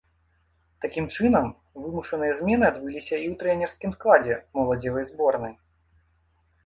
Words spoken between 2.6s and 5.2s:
адбыліся і ў трэнерскім складзе моладзевай